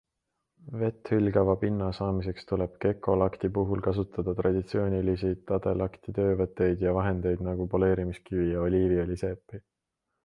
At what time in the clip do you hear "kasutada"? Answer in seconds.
3.89-4.35